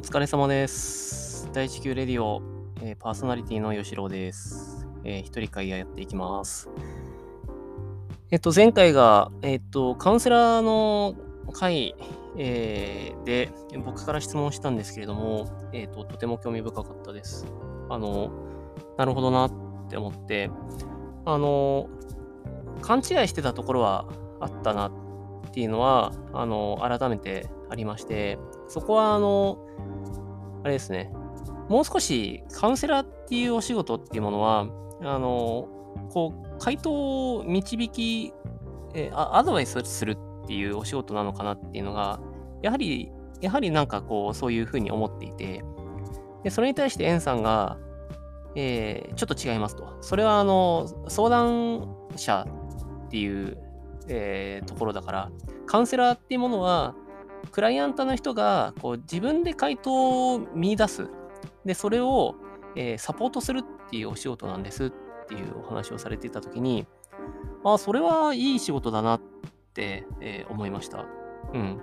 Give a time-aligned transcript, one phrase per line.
[0.00, 1.50] お疲れ様です。
[1.52, 2.40] 第一級レディオ、
[2.80, 4.86] えーパーソナリティの吉郎です。
[5.04, 6.70] えー一人会やっていきます。
[8.30, 11.16] えっと、前回が、えっと、カウンセラーの
[11.52, 11.94] 会、
[12.38, 13.52] えーで、
[13.84, 17.44] 僕から質問したんですけれども、えっと、とても興味深かったです。
[17.90, 18.30] あの、
[18.96, 19.52] なるほどなっ
[19.90, 20.50] て思って、
[21.26, 21.90] あの、
[22.80, 24.06] 勘違いしてたところは
[24.40, 24.92] あったなっ
[25.52, 28.38] ていうのは、あの、改めてありまして、
[28.70, 29.58] そこは、あの、
[30.62, 31.10] あれですね、
[31.68, 34.66] もう少しカウンセラーっていうお仕事っていうものは、
[35.02, 35.68] あの、
[36.12, 38.32] こう、回答を導き、
[38.94, 42.20] えアドバイスするっていうお仕事なのかなっていうのが、
[42.62, 43.10] やはり、
[43.40, 45.64] やはりなんかこう、そういうふうに思っていて、
[46.44, 47.76] で、それに対してエンさんが、
[48.54, 49.96] えーちょっと違いますと。
[50.00, 52.46] それは、あの、相談者
[53.06, 53.58] っていう、
[54.08, 55.30] えーところだから、
[55.66, 56.94] カウンセラーっていうものは、
[57.52, 61.08] クライアントの人がこう自分で回答を見出す。
[61.64, 62.36] で、それを、
[62.76, 64.90] えーサポートするっていうお仕事なんですっ
[65.26, 66.86] ていうお話をされていたときに、
[67.64, 69.20] あ、それはいい仕事だなっ
[69.74, 71.04] て、えー思いました。
[71.52, 71.80] うん。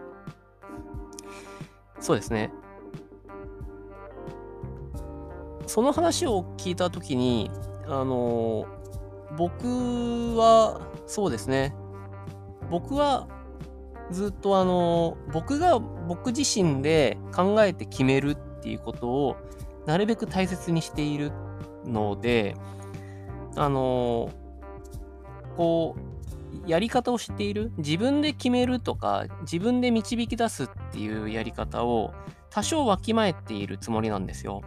[1.99, 2.51] そうですね。
[5.65, 7.51] その話を聞いたときに、
[7.87, 8.65] あの
[9.37, 9.67] 僕
[10.37, 11.75] は、そうですね。
[12.69, 13.27] 僕は
[14.11, 19.37] ずっとあの僕が僕自身で考えて決めるっていうことを
[19.85, 21.31] なるべく大切にしている
[21.85, 22.55] ので
[23.55, 24.29] あの
[25.55, 25.95] こ
[26.65, 32.13] うやり方を知っている自分で決めるとか自分で導き出すっていうやり方を
[32.49, 34.61] 多少わきまえているつもりなんですよ。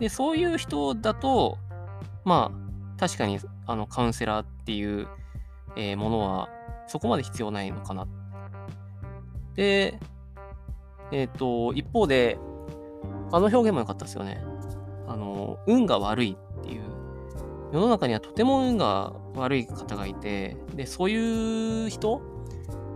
[0.00, 1.58] でそういう人だと
[2.24, 5.08] まあ確かにあのカウンセラーっていう、
[5.76, 6.48] えーものは
[6.86, 8.08] そこまで必要ないのかなっ
[9.58, 9.98] で、
[11.10, 12.38] えっ、と、一方で、
[13.32, 14.40] あの表現も良かったですよね。
[15.08, 16.82] あの、運が悪いっていう。
[17.72, 22.22] 世の中にはとても運が悪い方がいて、で、そういう人、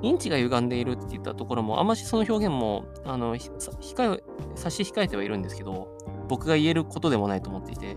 [0.03, 4.23] 認知が歪んでいるって言ったところも、あんましその表現も、あの、控え、
[4.55, 7.97] 差し控えてはいるんですけど、僕が言えることでもないと思っていて。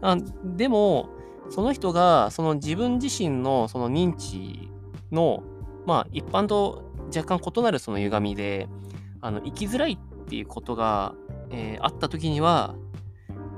[0.00, 0.16] あ
[0.56, 1.10] でも、
[1.50, 4.70] その人が、その自分自身のその認知
[5.12, 5.42] の、
[5.84, 8.68] まあ、一般と若干異なるその歪みで、
[9.20, 11.14] あの生きづらいっていうことが、
[11.50, 12.74] えーあった時には、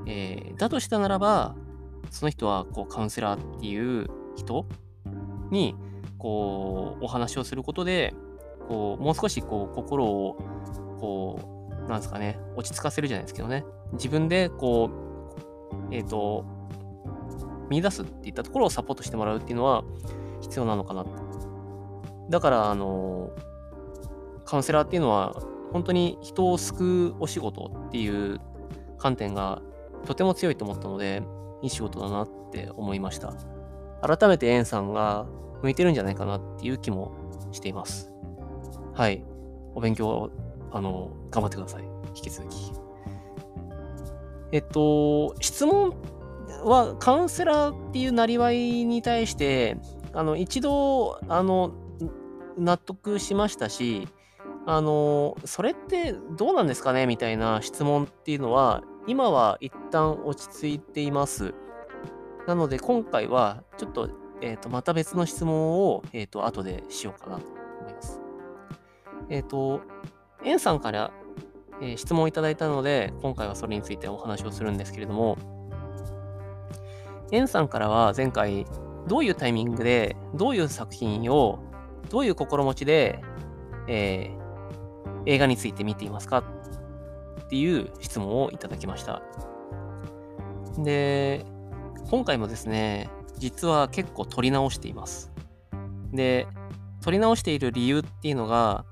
[0.05, 1.55] えーだとしたならば、
[2.09, 4.65] その人はこうカウンセラーっていう人
[5.51, 5.75] に
[6.17, 8.13] こうお話をすることで、
[8.67, 10.37] こうもう少しこう心を
[10.99, 14.89] こう、なんですかね、落ち着かせるじゃないですけどね、自分でこ
[15.91, 16.45] う、えっ、と、
[17.69, 19.83] 見出すっていったところをサポートしてもらうっていうのは
[20.41, 21.11] 必要なのかなって
[22.29, 23.31] だから、あの、
[24.45, 25.35] カウンセラーっていうのは、
[25.71, 28.39] 本当に人を救うお仕事っていう
[28.97, 29.61] 観点が
[30.05, 31.23] とても強いと思ったので、
[31.61, 33.33] いい仕事だなって思いました。
[34.01, 35.25] 改めてエンさんが
[35.61, 37.11] 向いてるんじゃないかなっていう気も
[37.51, 38.11] しています。
[38.93, 39.23] はい。
[39.75, 40.31] お勉強、
[40.71, 41.83] あの、頑張ってください。
[42.15, 42.71] 引き続き。
[44.51, 45.93] えっと、質問
[46.63, 49.77] はカウンセラーっていうなりわいに対して、
[50.13, 51.71] あの、一度、あの、
[52.57, 54.07] 納得しましたし、
[54.65, 57.07] あの、それってどうなんですかね？
[57.07, 61.53] みたいな質問っていうのは、今は一旦落ち着いています。
[62.47, 64.09] なので、今回は、ちょっと、
[64.41, 67.45] えっ、と、また別の質問を、えっ、と、後でしようかなと
[67.81, 68.21] 思います。
[69.29, 69.81] えっ、と、
[70.43, 71.11] エンさんから、
[71.81, 75.37] え質問をいただいたので、今回はそれについてお話をするんですけれども、
[77.31, 78.65] エンさんからは前回、
[79.07, 81.59] どういうタイミングで、どういう作品を、
[82.09, 83.21] どういう心持ちで、
[83.87, 84.47] えー
[85.27, 89.21] 映画について見ていますかっていう質問をいただきました。
[90.79, 91.45] で、
[92.09, 95.31] 今回もですね、実は結構撮り直しています。
[96.13, 96.47] で、
[97.01, 98.85] 撮り直している理由っていうのが、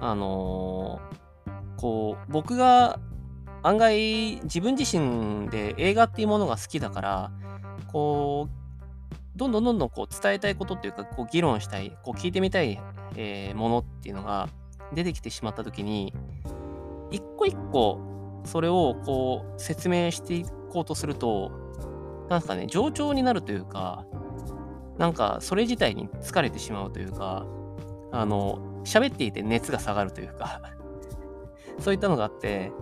[0.00, 2.98] あのーこう、僕が
[3.62, 7.30] 案外自分自身で映画っていうものが好きだから、
[7.92, 8.57] こう、
[9.38, 12.80] どんどんどんどんこう伝えたいことっていうか、こう議論したい、こう聞いてみたい、
[13.16, 14.48] えーものっていうのが
[14.92, 16.12] 出てきてしまったときに、
[17.12, 18.00] 一個一個
[18.44, 21.52] それをこう説明していこうとすると、
[22.28, 24.04] なんかね、冗長になるというか、
[24.98, 27.46] なんかそれ自体に疲れてしまうというか、
[28.10, 30.60] あの、喋っていて熱が下がるというか、
[31.78, 32.72] そういったのがあって、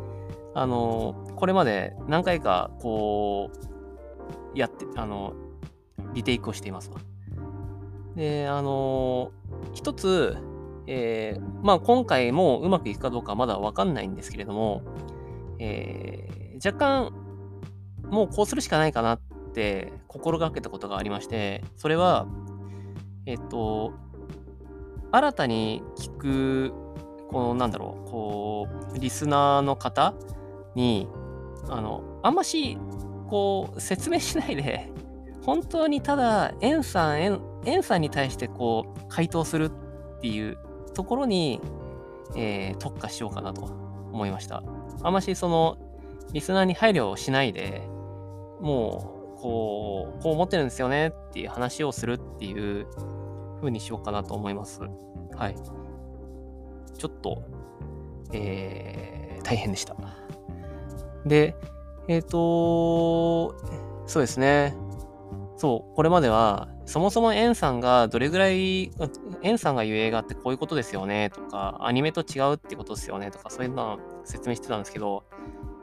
[0.55, 3.51] あの、これまで何回かこ
[4.55, 5.35] う、やって、あの、
[6.15, 6.97] リテイクをしていますわ。
[8.15, 9.31] で、あの、
[9.75, 10.37] 一つ、
[10.87, 14.83] えー、まあ今回もうまくいくかどうかまだわかんないんですけれども、
[15.59, 17.13] えー、若干
[18.11, 19.21] もうこうするしかないかなっ
[19.53, 22.27] て心がけたことがありまして、それは、
[23.27, 23.93] えっと、
[25.13, 26.73] 新たに聞く、
[27.31, 30.15] このなんだろう、こう、リスナーの方
[30.75, 31.09] に、
[31.69, 32.79] あの、あんまし、
[33.29, 34.93] こう、説明しないで、
[35.47, 40.59] 本当にただ、エンさん、エンエンさんに対してこう、回答するっていう
[40.93, 41.61] ところに、
[42.35, 44.65] えー、特化しようかなと思いました。
[45.03, 45.79] あんましその、
[46.33, 47.83] リスナーに配慮をしないで、
[48.61, 52.89] もう、こう、こう思ってるんですよねっていう話をするっていう
[53.61, 54.81] 風にしようかなと思います。
[55.37, 55.55] はい。
[56.99, 57.45] ちょっと、
[58.33, 59.95] えー、大変でした。
[61.25, 61.55] で、
[62.09, 63.55] えっ、ー、と、
[64.07, 64.75] そうですね。
[65.57, 68.91] そう、これまでは、そもそもエンさんがどれぐらい、
[69.43, 75.25] エンさんが言う映画ってこういうことですよねとか、アニメと違うってことですよねとか、そういうのを説明してたんですけど、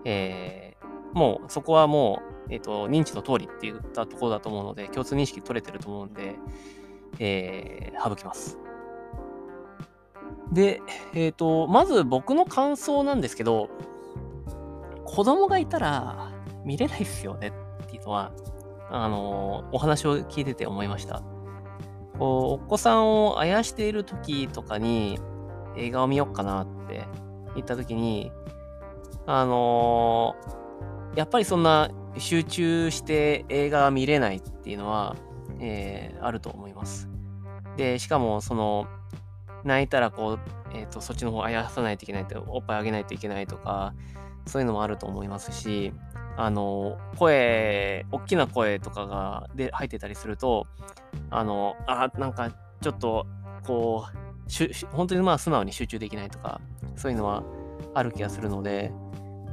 [0.06, 6.36] えー、もうそこはもう、えっ、ー、と、認知の通りって言ったところだと思うので、共通認識取れてると思うんで、
[7.20, 8.60] えー、省きます。
[10.52, 10.82] で、
[11.16, 13.70] えっ、ー、と、まず僕の感想なんですけど、
[15.04, 16.32] 子供がいたら
[16.64, 17.52] 見れないっすよね
[17.84, 18.32] っていうのは、
[18.90, 21.22] あの、お話を聞いてて思いました。
[22.18, 25.20] こう、お子さんをあやしている時とかに
[25.76, 27.08] 映画を見よっかなって
[27.56, 28.32] 言った時に、
[29.26, 35.16] あのー、やっぱりそんな集中して映画が見れないっていうのは、
[35.60, 37.10] えー、あると思います。
[37.78, 38.88] で、しかも、その、
[39.64, 40.40] 泣いたらこう、
[40.74, 43.94] えっ、ー、と、そっちの方あやさないといけないと、おっぱいあげないといけないとか、
[44.46, 45.94] そういうのもあると思いますし、
[46.38, 50.68] あの、声、大きな声とかがで入ってたりすると、
[51.30, 52.52] あの、あ、なんか
[52.82, 53.28] ちょっと、
[53.66, 54.06] こ
[54.48, 56.60] う、しゅ本当にまあ素直に集中できないとか、
[56.96, 57.44] そういうのは
[57.94, 58.92] ある気がするので、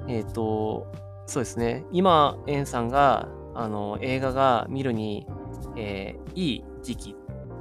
[0.09, 0.87] えっ、ー、と、
[1.27, 5.27] そうですね、今、エンさんが、あの、映画が見るに、
[5.77, 7.17] えー、いい時期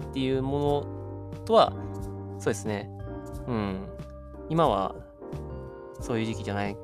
[0.09, 0.85] っていうも
[1.33, 1.73] のとは、
[2.39, 2.89] そうですね、
[3.47, 3.87] うん、
[4.49, 4.95] 今は、
[5.99, 6.77] そういう時期じゃない、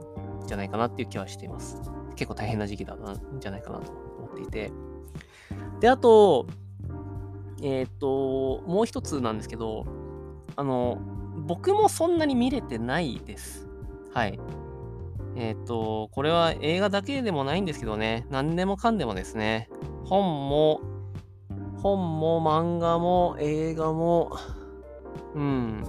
[0.45, 1.94] じゃないかなっていう気はしています。
[2.15, 4.71] 結構大変な時期だなじゃないかなと思っていて。
[5.79, 6.47] で、あと、
[7.61, 9.85] えっ、と、もう一つなんですけど、
[10.55, 10.99] あの、
[11.47, 13.67] 僕もそんなに見れてないです。
[14.13, 14.39] はい。
[15.35, 19.69] えっ、と、これは映画だけでもないんですけどね、何でもかんでもですね、
[20.05, 20.81] 本も、
[21.81, 24.31] 本も漫画も映画も、
[25.33, 25.83] うん、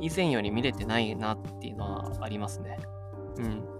[0.00, 2.78] 以前より見れてないなっていうのはありますね。
[3.38, 3.77] うん。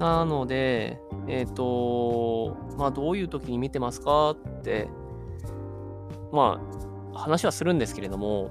[0.00, 0.98] なので、
[1.28, 4.30] えっ、ー、と、まあ、どういう時に見てますか？
[4.30, 4.88] って、
[6.32, 6.60] ま
[7.14, 8.50] あ、話はするんですけれども、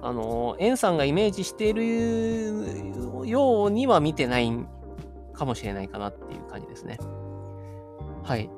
[0.00, 4.50] あの、エンさんがイメージしているようには見てない
[5.34, 6.96] かもしれないかなっていう感じですね。
[8.24, 8.48] はい。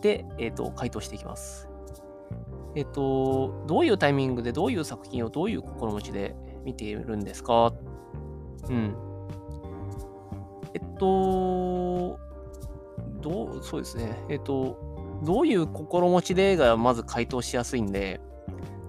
[0.00, 1.68] で、えっ、ー、と、回答していきます。
[2.74, 6.34] えっ、ー、と、どういうタイミングでどういう作品をどういう心持ちで
[6.64, 7.72] 見ているんですか？
[8.68, 8.96] うん。
[10.76, 12.18] えっと、
[13.22, 14.14] どう、そうですね。
[14.28, 14.78] えっと、
[15.24, 18.20] どういう心持ちでがまず回答しやすいんで、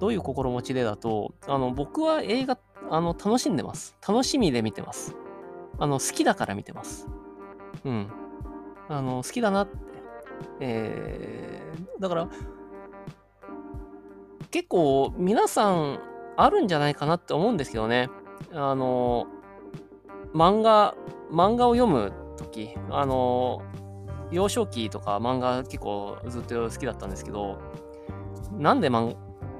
[0.02, 3.96] どういう心持ちでだと、あの、僕は映画、あの、楽しんでます。
[4.06, 5.16] 楽しみで見てます。
[5.80, 7.08] あの、好きだから見てます。
[7.86, 8.10] うん。
[8.90, 9.78] あの、好きだなって。
[10.60, 12.30] えー、だから、
[14.52, 16.00] 結構皆さん
[16.36, 18.10] あるんじゃないかなって思うんですけどね。
[18.52, 19.28] あの、
[20.34, 20.94] 漫画、
[21.32, 23.62] 漫画を読むとき、あの、
[24.32, 27.58] 幼少期とか漫画結構ずっと好きだったんですけど、
[28.58, 29.16] なんで漫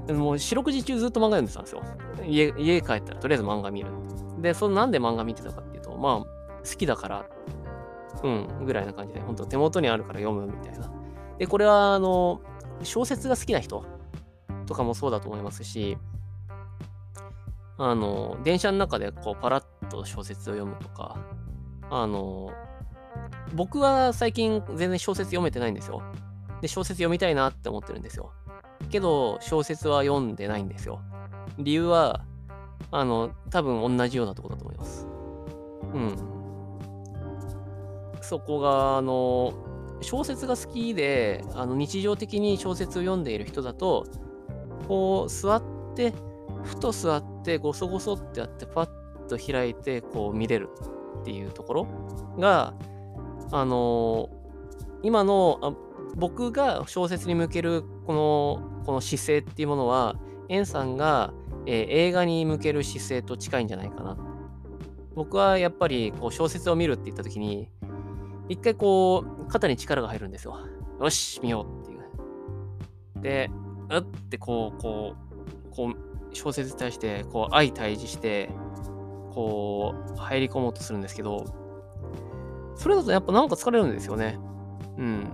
[0.08, 1.82] 画、もう四六時中ずっと漫画読んでたんですよ。
[2.26, 3.92] 家家帰ったらとりあえず漫画見る。
[4.40, 7.26] で、そのなんで漫画見てたかっていうと、まあ、好きだから、
[8.24, 10.92] うん、ぐらいな感じで、本当手元にあるから読むみたいな。
[11.38, 12.42] で、これは、あの、
[12.84, 13.84] 小説が好きな人
[14.66, 15.98] とかもそうだと思いますし、
[17.78, 21.18] あの、電車の中でこうパラッと小説を読むとか、
[21.90, 22.52] あの、
[23.54, 26.02] 僕は最近全然小説読めてないんですよ。
[26.62, 28.32] で、小説読みたいなって思ってるんですよ。
[28.90, 31.02] けど、小説は読んでないんですよ。
[31.58, 32.26] 理由は、
[32.92, 35.08] あの、多分同じようなとこだと思います。
[35.94, 36.16] うん。
[38.22, 39.54] そこが、あの、
[40.02, 44.06] 小説が好きで、あの日常的に小説を読んでいる人だと、
[44.88, 45.64] こう、座っ
[45.96, 46.14] て、
[46.64, 48.90] ふと座ってゴソゴソってやってパッ
[49.28, 50.70] と開いてこう見れる
[51.28, 51.88] っていうところ
[52.40, 52.74] が
[53.52, 54.30] あの
[55.04, 55.76] 今の
[56.16, 60.16] 僕が小説に向けるこのこの姿勢っていうものは
[60.48, 61.34] エンさんが、
[61.66, 64.18] えー、映画に向ける姿勢と近いんじゃないかな。
[65.16, 67.70] 僕はやっぱりこう小説を見るって言った時に、
[68.48, 70.58] 一回こう、肩に力が入るんですよ。
[71.02, 73.22] よし、見ようっていう。
[73.22, 73.50] で、
[73.90, 75.16] うってこう、こ
[75.66, 78.50] う、こう、小説に対して、こう、相対峙して、
[79.38, 81.46] こう、入り込もうとするんですけど、
[82.76, 84.40] それだとやっぱなんか疲れるんですよね。
[84.98, 85.28] うん。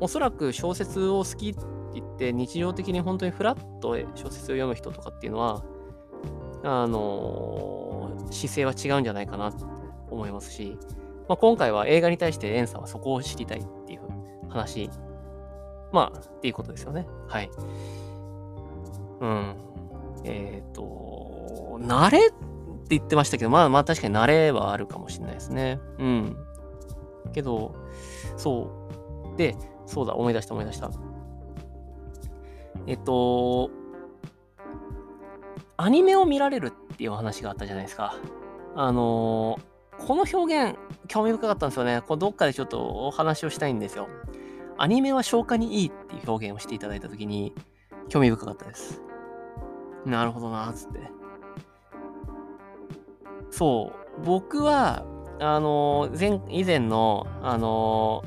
[0.00, 1.60] おそらく小説を好きって
[1.92, 5.62] 言って日常的に本当にフラッと小説を読む人とかっていうのは、
[6.62, 9.62] あのー、姿勢は違うんじゃないかなって
[10.10, 10.78] 思いますし、
[11.28, 14.00] まあ、今回は映画に対してエンさんはそこを知りたいっていう
[14.48, 14.88] 話、
[15.92, 17.06] まあ、っていうことですよね。
[17.28, 17.50] はい。
[19.20, 19.54] うん。
[20.24, 22.30] えっ、ー、と、慣れ
[22.90, 25.78] って言ってましたけど、まあまあ確かに慣れはあるかもしれないですね。
[25.98, 26.36] うん。
[27.32, 27.76] けど、
[28.36, 28.68] そ
[29.32, 29.36] う。
[29.36, 29.54] で、
[29.86, 30.90] そうだ、思い出した思い出した。
[32.88, 33.70] えっと、
[35.76, 38.16] アニメを見られるっていう話があったじゃないですか。
[38.74, 39.60] あの、
[39.98, 42.02] この表現、興味深かったんですよね。
[42.08, 44.08] これどっかでちょっとお話をしたいんですよ。
[44.78, 47.54] アニメは消化にいいっていう表現をしていただいたときに、
[48.08, 49.00] 興味深かったです。
[50.04, 51.19] なるほどな、つって。
[53.50, 55.04] そう、僕は、
[55.40, 58.22] あの、前、以前の、あの、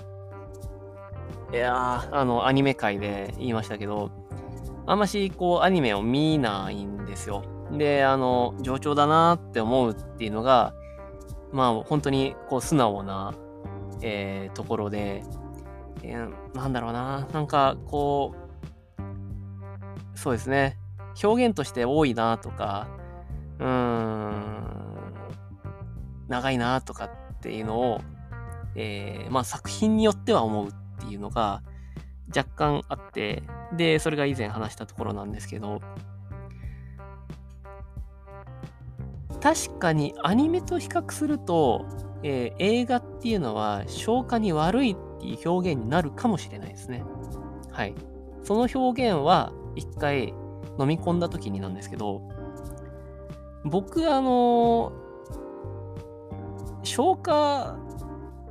[1.51, 4.11] いやあの、アニメ界で言いましたけど、
[4.85, 7.43] あんまし、こう、アニメを見ないんですよ。
[7.71, 10.73] で、あの、上調だなって思うっていうのが、
[11.51, 13.33] まあ、本当に、こう、素直な、
[14.01, 15.23] えー、ところで、
[16.01, 20.77] えー、なんだろうな、なんか、こう、そうですね、
[21.23, 22.87] 表現として多いなとか、
[23.59, 24.82] うーん、
[26.33, 27.09] 長いなとかっ
[27.41, 28.01] ていうのを、
[28.75, 31.61] えー、まあ、作品によっては思うっていうのが、
[32.35, 33.43] 若干あって、
[33.77, 35.79] で、それが以前話したところなんですけど、
[39.41, 41.85] 確かにアニメと比較すると、
[42.23, 47.03] えー、映画っていうのは消化に悪いっていう表現になるかもしれないですね。
[47.71, 47.93] はい。
[48.41, 50.29] その表現は一回
[50.79, 52.21] 飲み込んだ時になんですけど、
[53.65, 54.93] 僕、あの、
[56.83, 57.77] 消化、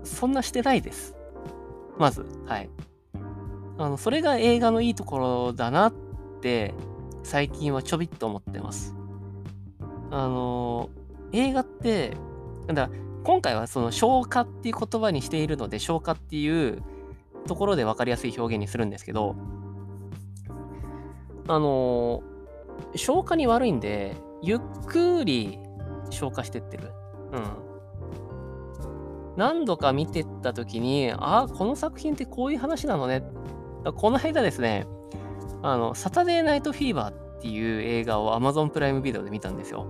[0.05, 1.15] そんなしてないです。
[1.99, 2.71] まず、はい。
[3.79, 5.93] あの、それが映画のいいところだなっ
[6.41, 6.75] て、
[7.23, 8.95] 最近はちょびっと思ってます。
[10.11, 10.91] あの、
[11.33, 12.17] 映画って、
[12.67, 12.91] なんだ、
[13.25, 16.83] 今回はその消化っていう言葉にしているので、消化っていう
[17.47, 19.37] ところで分かりやすい表現にするんですけど、
[21.49, 22.23] あの、
[22.95, 25.59] 消化に悪いんで、ゆっくり
[26.11, 26.93] 消化してってる。
[27.33, 27.72] うん。
[29.37, 33.23] 何度か見てった時に、ああ、この作品ってこういう話なのね。
[33.97, 34.87] この間ですね、
[35.63, 39.87] あの、サタデーナイトフィーバーっていう映画を Amazon プライムビデオで見たんですよ。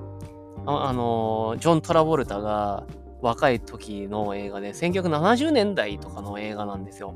[0.66, 2.86] あ、あの、ジョン・トラボルタが
[3.20, 7.14] 若い時の映画で、1970年代とかの映画なんですよ。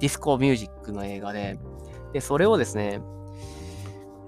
[0.00, 1.58] ディスコミュージックの映画で。
[2.12, 3.00] で、それをですね、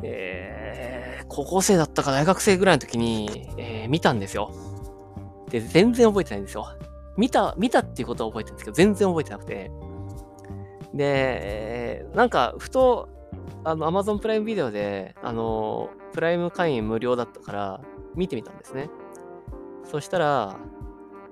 [0.03, 4.53] えー、高校生だったか大学生ぐらいの時に、えー、見たんですよ。
[5.51, 6.67] で、全然覚えてないんですよ。
[7.17, 9.71] 見た、見たっていうことは覚えてるんですけど、全然覚えてなくて。
[10.95, 13.09] で、なんか、ふと、
[13.65, 17.81] あの、Amazon プライムビデオで、あの、プライム会員無料だったから、
[18.15, 18.91] 見てみたんですね。
[19.85, 20.57] そしたら、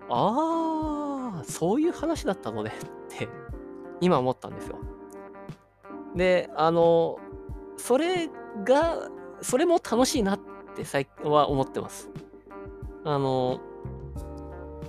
[0.09, 3.29] ああ、そういう話だったのねって
[4.01, 4.79] 今思ったんですよ。
[6.15, 7.19] で、あの、
[7.77, 8.29] それ
[8.65, 9.09] が、
[9.41, 10.41] それも楽しいなっ
[10.77, 12.11] て最近は思ってます。
[13.05, 13.61] あの、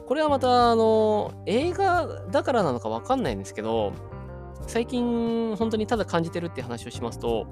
[0.08, 3.94] これはまた、あの、映画だからなのかわかんないんですけど、
[4.68, 7.48] 最近本当にただ感じてるって話をしますと、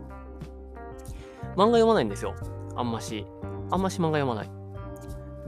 [1.56, 2.36] 漫画読まないんですよ。
[2.76, 3.26] あんまし。
[3.70, 4.50] あんまし漫画読まない。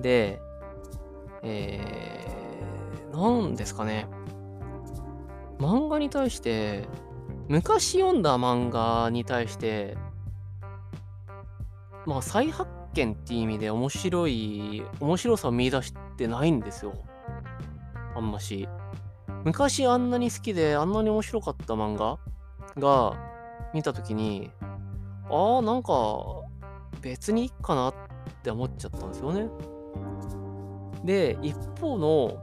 [0.02, 0.40] で、
[1.42, 4.08] えー、なんですかね。
[5.60, 6.88] 漫画に対して、
[7.48, 9.98] 昔読んだ漫画に対して、
[12.06, 16.94] まあ再発見っていう意味で面白い、面白さを見出してないんですよ。
[18.16, 18.68] あんまし。
[19.44, 22.18] 昔あんなに好きであんなに面白かった漫画
[22.78, 23.18] が
[23.74, 24.52] 見たときに、
[25.30, 25.94] ああ、なんか
[27.02, 27.94] 別にいいかなっ
[28.44, 29.50] て思っちゃったんですよね。
[31.04, 32.38] で、一方の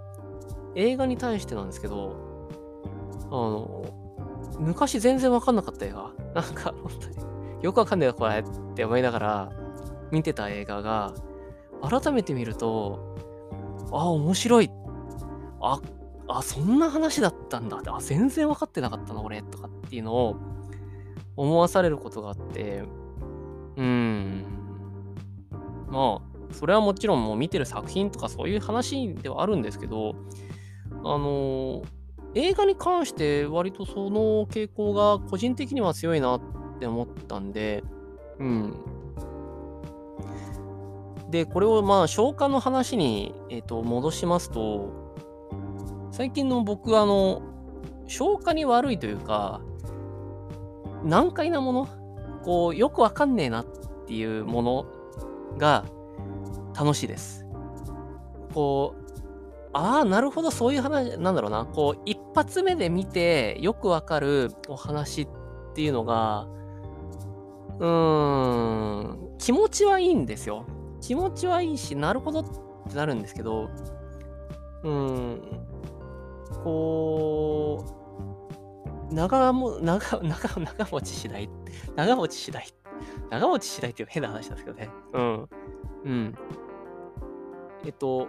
[0.75, 2.17] 映画に対してなんですけど、
[3.27, 3.85] あの、
[4.59, 6.11] 昔全然わかんなかった映画。
[6.35, 7.17] なんか、本当に、
[7.63, 9.53] よくわかんないよ、これって思いながら
[10.11, 11.15] 見てた映画が、
[11.83, 13.17] 改めて見ると、
[13.93, 14.71] あ、面白い。
[15.61, 15.81] あ、
[16.29, 17.81] あ、そんな話だったんだ。
[17.87, 19.43] あ、全然分かってなかったな、俺。
[19.43, 20.37] とかっていうのを
[21.37, 22.85] 思わされることがあって、
[23.77, 24.45] うん。
[25.89, 30.15] まあ、それはもちろんもう見てる作品とかそういう話ではあるんですけど、
[31.03, 31.83] あの
[32.35, 36.41] 映画に関して割とその傾向が個人的には強いなっ
[36.79, 37.83] て思ったんで、
[38.39, 38.75] うん。
[41.31, 44.91] で、これをまあ消化の話に、えー、と戻しますと、
[46.11, 47.43] 最近の僕はあの、
[48.07, 49.61] 消化に悪いというか、
[51.05, 51.89] 難解なもの、
[52.43, 53.67] こう、よくわかんねえなっ
[54.07, 54.87] ていうもの
[55.57, 55.85] が
[56.77, 57.47] 楽しいです。
[58.53, 59.01] こう、
[59.73, 61.65] ああ、なるほど、そういう話、なんだろうな。
[61.65, 65.29] こう、一発目で見てよくわかるお話っ
[65.75, 66.49] ていうのが、
[67.79, 70.65] うーん、気持ちはいいんですよ。
[71.01, 72.45] 気持ちはいいし、なるほどっ
[72.89, 73.71] てなるんですけど、
[74.83, 75.41] うん、
[76.65, 77.85] こ
[79.11, 81.51] う、長も、長、 長、長持ちしない。
[81.97, 82.69] 長持ちしない。
[83.31, 84.91] 長持ちしないっていう変な話なんですけどね。
[85.13, 85.49] うん。
[86.05, 86.35] うん。
[87.85, 88.29] えっと、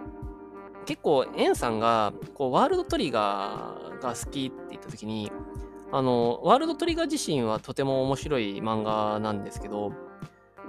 [0.86, 5.30] 結構、エンさんが、こう、ワールドトリガーが好きって言った時に、
[5.92, 9.92] あの、ワールドトリガー自身はとても面白い漫画なんですけど、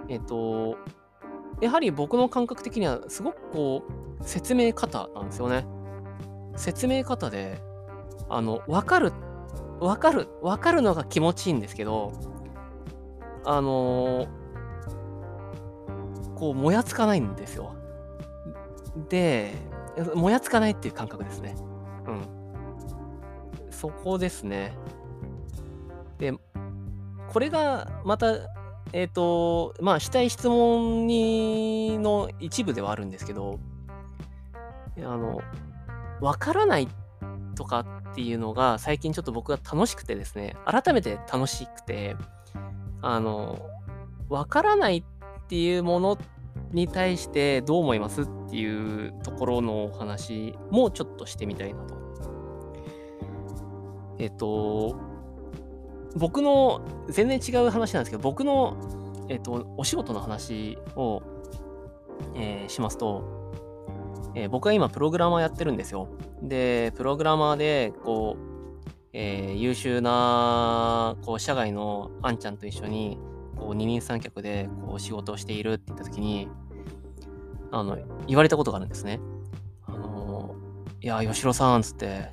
[0.10, 0.78] えっと、
[1.63, 3.84] やはり僕の感覚的にはすごくこ
[4.20, 5.65] う、説明方なんですよね。
[6.58, 7.62] 説明方で、
[8.29, 9.13] あの、わかる、
[9.79, 12.12] わかる、わかるのが気持ちいいんですけど、
[13.46, 14.27] あの
[16.36, 17.75] こう、もやつかないんですよ。
[19.08, 19.53] で、
[20.15, 21.55] もやつかないっていう感覚ですね。
[22.08, 22.27] うん。
[23.72, 24.74] そこですね。
[26.17, 26.34] で、
[27.32, 28.34] これがまた、
[28.92, 33.60] えっ、ー、と、まあ、したい質問にの一部ではあるんですけど、
[34.98, 35.42] あの、
[36.22, 36.88] わからない
[37.56, 42.16] とかっていうのが最近ちょっと僕が楽しくてですね、改めて楽しくて、
[43.02, 43.60] あの、
[44.30, 46.18] わからないっていうもの
[46.72, 51.96] に対してどう思いますっていうところのお話もちょっとしてみたいなと。
[54.19, 54.96] えっと、
[56.15, 58.76] 僕の全然違う話なんですけど、僕の、
[59.30, 61.21] えっと、お仕事の話を、
[62.36, 63.23] えー、しますと、
[64.36, 66.10] えー、僕は今プログラマーやってるんですよ。
[66.41, 73.19] で、プログラマーで、こう、えー、優秀な、こう、社外のあんちゃんと一緒に、
[73.56, 76.49] こう二人三脚でこう仕事をしているって言った時に、
[77.71, 77.97] あの、
[78.28, 79.19] 言われたことがあるんですね。
[79.86, 80.56] あの、
[81.02, 82.32] いや、吉郎さん、つって、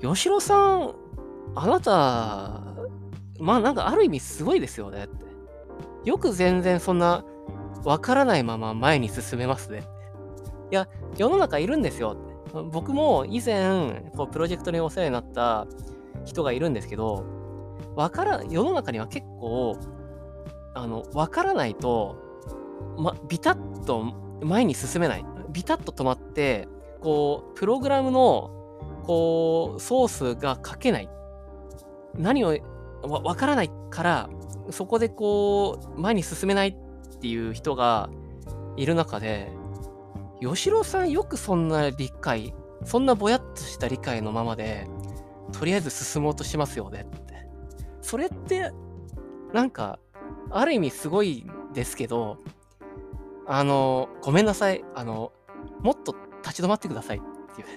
[0.00, 0.94] 吉郎さん、
[1.54, 2.60] あなた、
[3.38, 5.24] まあなんかある意味すごいですよねって。
[6.04, 7.24] よく全然そんな、
[7.84, 9.84] わからないまま前に進めますね。
[10.70, 12.62] いや、世の中いるんですよって。
[12.72, 15.66] 僕も以前、こうプロジェクトにお世話になった
[16.24, 17.24] 人がいるんですけど、
[17.94, 19.76] わから、世の中には結構、
[20.74, 22.16] あの、わからないと、
[22.98, 24.02] ま、ビタッと
[24.42, 25.24] 前に進めない。
[25.50, 26.68] ビタッと止まって、
[27.00, 28.50] こう、プログラムの、
[29.04, 31.08] こう、ソースが書けない。
[32.18, 32.56] 何を
[33.02, 34.30] わ、からないから、
[34.70, 38.10] そこでこう、前に進めないっていう人が
[38.76, 39.50] いる中で、
[40.40, 44.86] 吉郎さんよくそんな理解、そんなぼやっとした理解のままで、
[45.52, 47.48] とりあえず進もうとしますよねって。
[48.02, 48.72] それって、
[49.52, 49.98] なんか、
[50.50, 52.38] ある意味すごいですけど、
[53.46, 54.84] あの、ごめんなさい。
[54.94, 55.32] あの、
[55.80, 57.20] もっと立ち止まってくださいっ
[57.54, 57.68] ていう。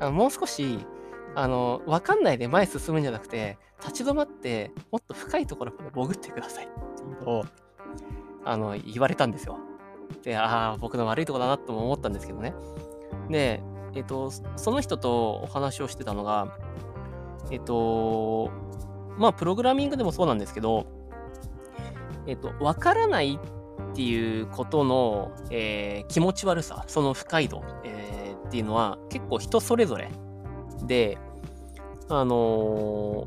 [0.00, 0.86] あのもう少し、
[1.34, 7.44] あの、わかんないで前進むんじゃなくて、立ち止まって、もっと深いところまで潜ってくださいっていうのを、
[8.44, 9.58] あの、言われたんですよ。
[10.22, 12.54] で、ああ、僕の悪いとこだなとも思ったんですけどね。
[13.28, 13.62] で、
[13.94, 16.56] えっと、その人とお話をしてたのが、
[17.50, 18.50] えっと、
[19.18, 20.86] まあ、プログラミングでもそうなんですけど、
[22.26, 23.38] えっと、わからない
[23.92, 30.10] っていうことの、えー、気持ち悪さ、その不快度、えー、っていうのは結構人それぞれ
[30.86, 31.18] で、
[32.08, 33.26] あの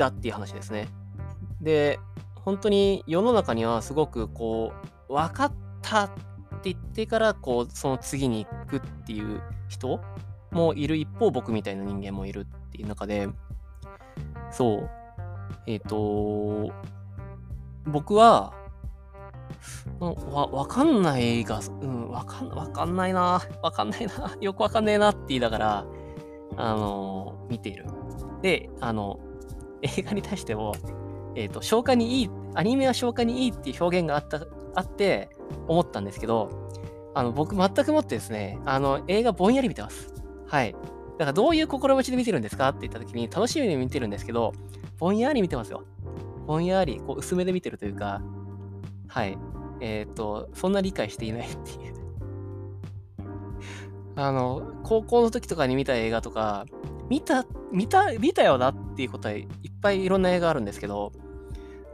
[0.00, 0.88] だっていう話ですね。
[1.60, 2.00] で、
[2.34, 4.72] 本当に世の中にはすごくこ
[5.08, 6.10] う、分かったっ
[6.62, 10.00] て言ってから、こう、その次に行くっていう人
[10.50, 13.28] もいる一方、僕みたいな人間もいるっていう中で、
[14.50, 14.90] そう、
[15.66, 16.72] えっ、ー、と、
[17.86, 18.54] 僕は、
[20.30, 25.86] わ、かんないが、うん、わかん、わかんないな、わかんないな、よくわかんねえなって言いながら、
[26.56, 27.84] あの、見ている。
[28.40, 29.20] で、あの、
[29.82, 30.74] 映画に対しても、
[31.34, 35.30] えっ、ー、と、消化にいい、アニメは消化にいいっていう表現があった、あって、
[35.68, 36.70] 思ったんですけど、
[37.14, 40.12] あの、僕全くもってですね、あの、映画ぼんやり見てます。
[40.46, 40.72] はい。
[40.72, 42.68] だからどういう心持ちで見てるんですか？
[42.68, 44.52] って言った時に、楽しみに見てるんですけど、
[44.98, 45.84] ぼんやり見てますよ。
[46.46, 48.22] ぼんやり、こう、薄めで見てるというか、
[49.08, 49.36] はい。
[49.80, 51.94] えっ、と、そんな理解していないっていう。
[54.16, 56.66] あの、高校の時とかに見た映画とか、
[57.10, 59.46] 見た、見た、見たよなっていうことはいっ
[59.82, 61.12] ぱいいろんな映画あるんですけど、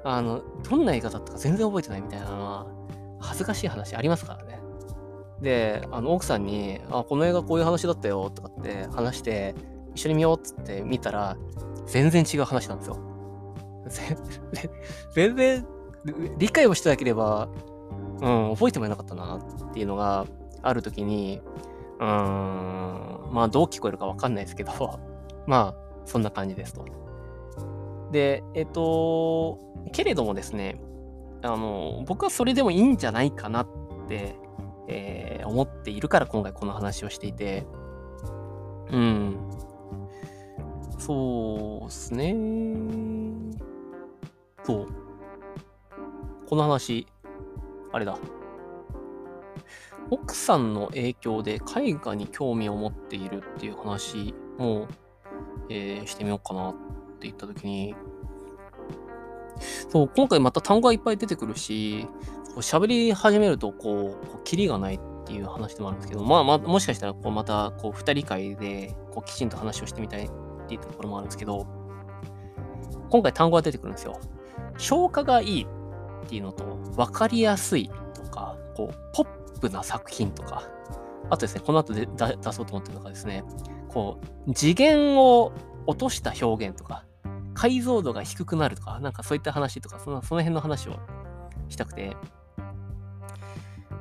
[0.04, 2.66] あの、どんな映画だったか全然覚えてないみたいなのは、
[3.18, 4.60] 恥ずかしい話ありますからね。
[5.40, 9.54] で、あの、奥さんに、あ、この映画こういう話だったよとかって話して、
[9.94, 11.38] 一緒に見ようっつって見たら、
[11.86, 12.98] 全然違う話なんですよ。
[15.14, 15.66] 全然、
[16.36, 17.48] 理解をしてなければ、
[18.20, 20.26] うん、覚えてもいなかったなっていうのが
[20.62, 21.40] あるときに、
[21.98, 24.72] うん、まあどう聞こえるかわかんないですけど、
[25.46, 26.84] まあそんな感じですと。
[28.12, 29.58] で、えっと、
[29.92, 30.80] けれどもですね、
[31.42, 33.68] あの、僕はそれでもいいんじゃないかなっ
[34.08, 34.36] て、
[34.88, 37.66] えー、思っているから今回この話をしていて、
[38.90, 39.36] うん。
[40.98, 42.34] そうっすね。
[44.64, 44.86] そう。
[46.48, 47.06] この話、
[47.92, 48.18] あれだ。
[50.10, 54.86] 奥さんの影響で絵画に興味を持っているっていう話も、
[55.68, 56.78] えー、してみようかなって
[57.22, 57.94] 言ったときに、
[59.90, 62.06] そう、今回また単語がいっぱい出てくるし、
[62.56, 70.30] 喋り始めると、こう、こうキリがないっていう話でもあるんですけど、まあ、まあ、もしかしたら、こう、また、こう、二人会で、こう、きちんと話をしてみたいっ
[70.68, 71.66] ていうところもあるんですけど、
[73.10, 74.18] 今回単語が出てくるんですよ。
[74.78, 75.66] 消化がいい
[76.24, 76.64] っていうのと、
[76.96, 80.62] 分かりやすいとか、こう、ポップな作品とか、
[81.30, 83.44] あとですね、この後で出そうと思ってるのがですね、
[83.88, 85.52] こう、次元を
[85.86, 87.04] 落とした表現とか、
[87.54, 90.98] 解像度が低くなるとか、なんかそういった話とか、そのその辺の話を
[91.68, 92.16] したくて、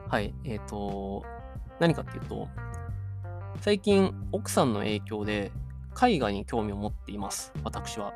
[0.09, 1.23] はい、えっ、ー、と、
[1.79, 2.47] 何かっていうと、
[3.61, 5.51] 最近、奥さんの影響で
[6.01, 8.13] 絵画に興味を持っています、私は。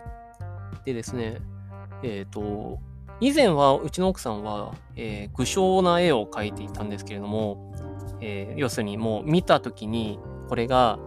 [0.85, 1.41] でですね、
[2.03, 2.79] えっ、ー、と、
[3.21, 7.73] 以前はうちの奥さんは、えー、具象な絵を描いていたんですけれども、
[8.21, 10.99] えー、要するにもう見た時にこれが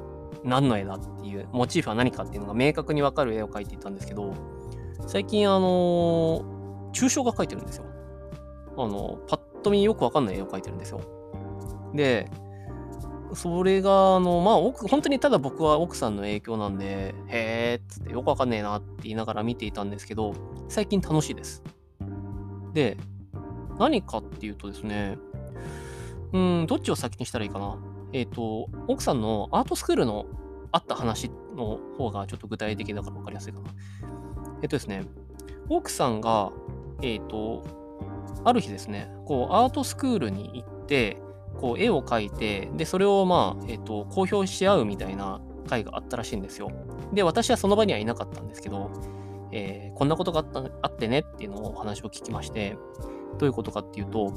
[0.45, 4.35] 何の絵だっていうモチーフは何かっていうのが明確に分かる絵を描いていたんですけど
[5.07, 6.43] 最近あの、
[6.93, 7.85] 抽象画描いてるんですよ。
[8.77, 11.01] あのパッと見よく分かんない絵を描いてるんですよ。
[11.95, 12.31] で
[13.35, 20.35] それが、あの、まあ、本当にただ僕は奥さんの影響なんで、へーっつってよくわかんねえなって言いながら見ていたんですけど、
[20.69, 21.63] 最近楽しいです。
[22.73, 22.97] で、
[23.79, 25.19] 何かっていうとですね、
[26.33, 27.77] うん、どっちを先にしたらいいかな。
[28.13, 30.27] えっ、ー、と、奥さんのアートスクールの
[30.71, 33.71] あった話の方がちょっと具体的だから分かりやすいかな。
[34.63, 35.05] えっ、ー、とですね、
[35.69, 36.53] 奥さんが、
[37.03, 37.65] えっ、ー、と、
[38.45, 41.19] ある日ですね、こう、アートスクールに行って、
[41.61, 46.71] こう、絵を描いて、で、それをまあ、えっ、と、公表し合うみたいな会があったらしいんですよ。
[47.13, 48.91] で、私はその場にはいなかったんですけど、
[49.53, 52.77] えー、こんなことがあったあってねっていうのをお話を聞きまして、
[53.39, 54.33] どういうことかっていうと、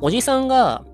[0.00, 0.84] おじさんが、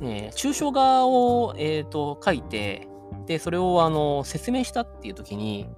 [0.00, 2.88] え、抽象画を、えーと、書いて、
[3.26, 5.68] で、それをあの説明したっていう時に、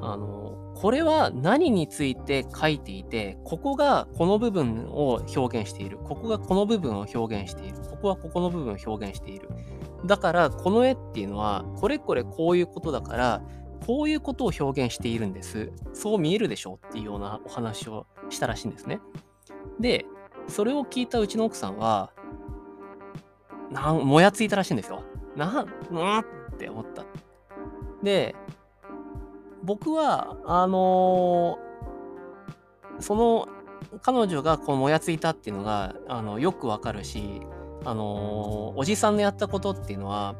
[0.00, 5.98] あの、これは何について書いていて、ここがこの部分を表現している。
[5.98, 7.78] ここがこの部分を表現している。
[7.90, 9.48] ここはここの部分を表現している。
[10.06, 13.42] だから、この絵っていうのは、これこれこういうことだから、
[13.86, 15.70] こういうことを表現しているんです。
[15.92, 19.00] そう見えるでしょうっていうようなお話をしたらしいんですね。
[19.80, 20.04] で、
[20.48, 22.10] それを聞いたうちの奥さんは、
[23.70, 25.02] なん、もやついたらしいんですよ。
[25.36, 26.24] なん、うんっ
[26.58, 27.04] て思った。
[28.02, 28.34] で、
[29.62, 33.48] 僕は、あのー、その、
[34.02, 37.42] 彼女がこのもやついたっていうのが、あの、よくわかるし、
[37.84, 40.34] あのー、おじさんのやったことっていうのは、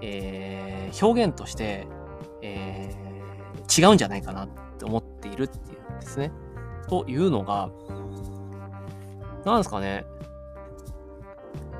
[0.00, 1.86] えー、表現として、
[2.44, 6.30] えー、違うんじゃないかなって思っているっていうんですね。
[6.88, 7.70] というのが、
[9.44, 10.04] なんですかね、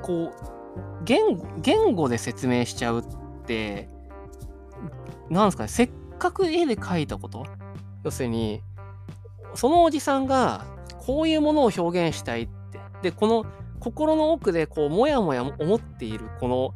[0.01, 1.19] こう、言
[1.61, 3.03] 言語で説明しちゃうっ
[3.45, 3.87] て、
[5.29, 7.45] なんですかね、せっかく絵で描いたこと。
[8.03, 8.61] 要するに、
[9.53, 10.65] そのおじさんが
[11.05, 13.45] こういうものを表現したいって、で、この
[13.79, 16.73] 心の奥でこう、もやもや思っている、この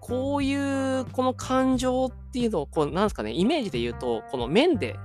[0.00, 0.54] こうい
[1.00, 4.96] うこの感情っていうのをこうなんですかねイメージで言うとこの面で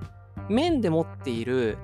[0.50, 1.78] 面で持っている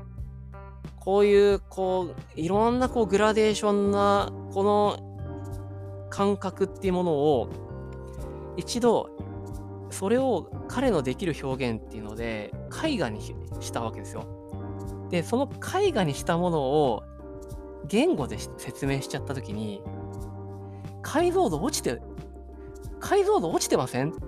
[0.99, 7.49] こういうこういろんなこうグラデーションなこの感覚っていうものを
[8.57, 9.09] 一度
[9.89, 12.53] それを彼のできる表現っていうので
[12.85, 13.21] 絵画に
[13.59, 14.25] したわけですよ。
[15.09, 17.03] でその絵画にしたものを
[17.87, 19.81] 言語で説明しちゃった時に
[21.01, 21.99] 解像度落ちて
[23.01, 24.11] 解像度落ちてません？
[24.11, 24.19] って。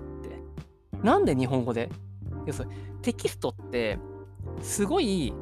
[1.02, 1.90] なんで日本語で？
[2.46, 3.98] 要するにテキストって
[4.60, 5.32] すごい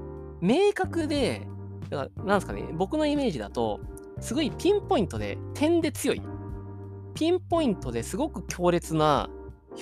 [0.41, 1.47] 明確で、
[1.91, 3.81] だからなんですかね、僕のイメージだと、
[4.21, 6.23] すごいピンポイントで、点で強い。
[7.15, 9.29] ピンポイントですごく強烈な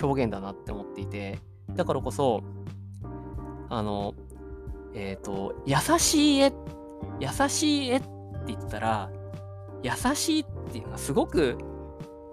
[0.00, 1.38] 表現だなって思っていて、
[1.74, 2.42] だからこそ、
[3.68, 4.14] あの、
[4.94, 6.52] えっ、ー、と、優しい絵、
[7.20, 8.08] 優しい絵って
[8.48, 9.10] 言ったら、
[9.82, 11.56] 優しいっていうのがすごく、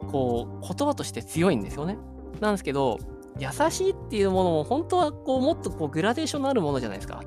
[0.08, 1.98] こう、言葉として強いんですよね。
[2.40, 2.98] なんですけど、
[3.40, 7.22] 優しいっていうものも本当はこうもっとこうグラデーションのあるものじゃないですか。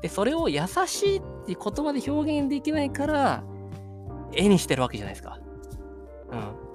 [0.00, 3.44] で、それを優しいって言葉で表現できないから、
[4.32, 5.38] 絵にしてるわけじゃないですか。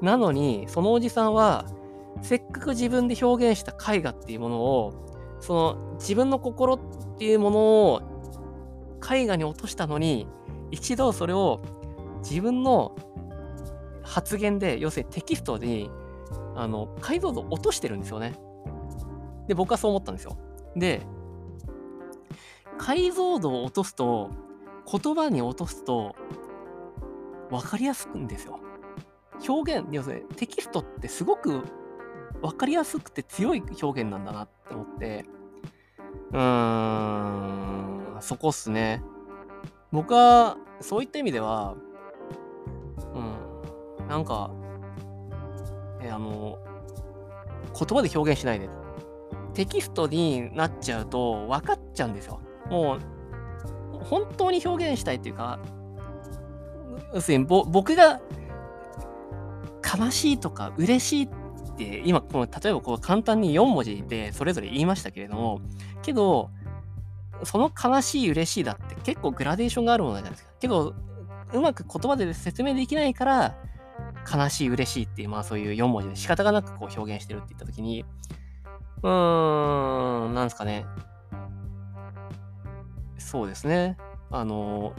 [0.01, 0.05] うん。
[0.05, 1.65] なのに、そのおじさんは、
[2.21, 4.93] せっかく自分で表現した絵画っていうものを、
[5.39, 6.79] その自分の心っ
[7.17, 8.01] ていうものを
[9.11, 10.27] 絵画に落としたのに、
[10.71, 11.61] 一度それを
[12.19, 12.95] 自分の
[14.07, 15.91] 発言で、要するにテキストに、
[16.55, 18.33] あの、解像度を落としてるんですよね。
[19.47, 20.37] で、僕はそう思ったんですよ。
[20.75, 21.01] で、
[22.77, 24.29] 解像度を落とすと、
[24.89, 26.15] 言葉に落とすと、
[27.49, 28.59] 分かりやすくんですよ。
[29.47, 31.61] 表現、要するにテキストってすごく
[32.41, 35.25] 分かりやすくて強い表現なんだなって思って、
[36.31, 39.03] うーん、そこっすね。
[39.91, 41.75] 僕は、そういった意味では、
[44.07, 44.51] なんか、
[46.01, 46.59] え、あの、
[47.77, 48.69] 言葉で表現しないで。
[49.53, 52.39] テキストになっちゃうと分かっちゃうんですよ。
[52.69, 52.99] もう、
[54.03, 55.59] 本当に表現したいっていうか、
[57.13, 58.19] 要するに僕が
[59.97, 61.29] 悲しいとか嬉しいっ
[61.77, 65.61] て今この例えばこう簡単に4文字でそれぞれ言いましたけれども
[66.01, 66.49] けど
[67.43, 70.93] その悲しい嬉しいだって結構グラデーションがあるものじゃないですかけど
[71.53, 73.55] うまく言葉で説明できないから
[74.31, 78.05] 悲しい嬉しいっていうまあそういう4文字で仕方がなくこう表現してるって言った時に
[79.03, 80.85] うーんなんですかね。
[83.17, 83.97] そうですね。
[84.31, 84.93] あの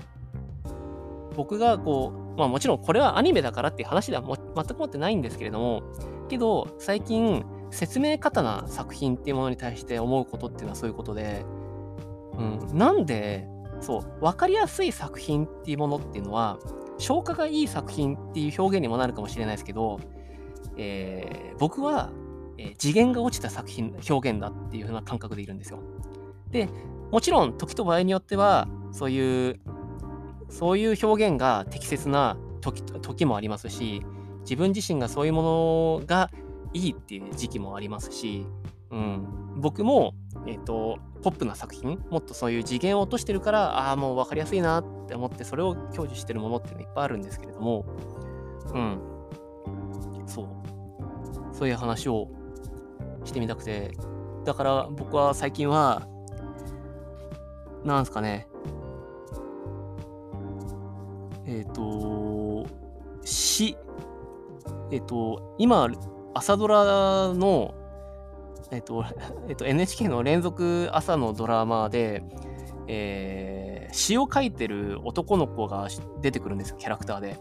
[1.35, 5.83] 僕がこう、まあもちろんこれはアニメだからっていう話では全く持ってないんですけれども、
[6.29, 11.45] けど最近説明過多な作品っていうものに対して思うことっていうのはそういうことで、
[12.37, 13.47] うん、なんで、
[13.81, 16.59] そう、分かりやすい作品っていうものっていうのは、
[16.99, 20.01] 消化がいい作品っていう表現にもなるかもしれないですけど、
[20.77, 22.11] えー、僕は、
[22.59, 25.81] え、次元が落ちた作品、表現だっていう風な感覚でいるんですよ。
[26.51, 26.69] で、
[27.11, 29.61] もちろん時と場合によっては、そういう
[30.49, 34.03] そういう表現が適切な時時もありますし、
[34.41, 36.31] 自分自身がそういうものが
[36.73, 38.47] いいっていう時期もありますし、
[38.91, 40.15] うん、僕も、
[40.49, 47.85] えっ、ー、と、ポップな作品、もっとそういう次元を落としてるから、ああ、もう分かりやすいなって思って、それを享受してるものっていうのいっぱいあるんですけれども、
[48.73, 48.99] うん、
[50.27, 50.47] そう、
[51.55, 52.29] そういう話を
[53.25, 53.93] してみたくて、
[54.47, 56.09] だから僕は最近は、
[57.85, 58.49] なんすかね、
[61.45, 62.67] えっ、ー、と、
[63.23, 63.77] し、
[64.91, 65.91] えっ、ー、と、今、
[66.33, 67.75] 朝ドラの、
[68.71, 69.05] えっ、と、
[69.49, 72.23] えっと、NHK の連続朝のドラマで、
[72.87, 75.89] えー、詩を書いてる男の子が
[76.21, 77.39] 出てくるんですよ、キャラクターで。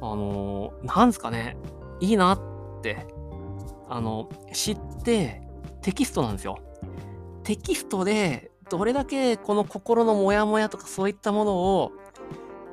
[0.00, 1.56] あのなんですかね、
[2.00, 3.06] いいなって、
[3.88, 5.42] あの、詩って
[5.82, 6.58] テキストなんですよ。
[7.44, 11.92] テキストでどれだけこの心のモヤモヤとかそういったものを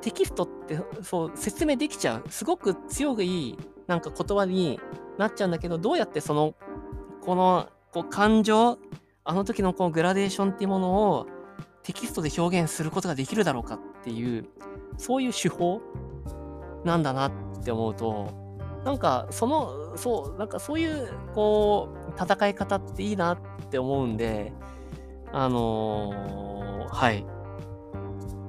[0.00, 4.80] テキストってそう説明できちゃうすごく強いなんか言葉に
[5.18, 6.54] なっちゃうんだけどどうやってその
[7.24, 8.78] このこう感情
[9.24, 11.26] あの時のこのグラデーションっていうものを
[11.82, 14.46] テキストで表現することができるだろうかっていう
[14.98, 15.80] そういう手法
[16.84, 17.32] なんだなっ
[17.64, 23.38] て思うとなんかそのそうなんかそういうこう戦い方っていいなっ
[23.70, 24.52] て思うんで
[25.32, 27.24] あのー、はい。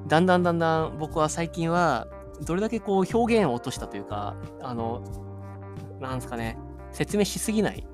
[0.07, 2.07] だんだんだんだん僕は最近は、
[2.41, 5.01] どれだけこう表現を落としたというか、あの、
[6.01, 6.57] なんですかね、
[6.91, 7.87] 説明しすぎない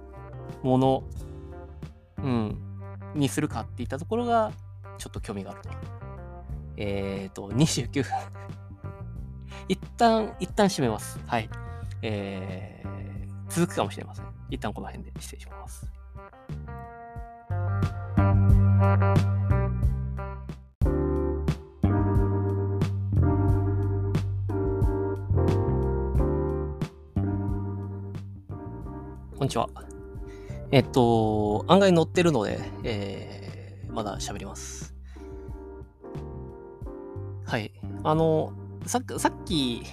[0.63, 1.03] もの、
[2.17, 2.57] うん、
[3.15, 4.51] にするかっていったところが、
[4.97, 5.69] ちょっと興味があると。
[6.77, 8.11] えっ、ー、と、29分
[9.67, 11.19] 一旦、一旦閉めます。
[11.25, 11.49] はい。
[12.01, 14.25] えー、続くかもしれません。
[14.49, 15.91] 一旦この辺で失礼します。
[29.37, 29.88] こんにちは。
[30.71, 34.93] えっと、案外乗ってるので、えー、まだ喋ります。
[37.45, 37.71] はい。
[38.03, 38.53] あの、
[38.85, 39.83] ささっき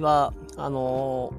[0.00, 1.32] は、あの、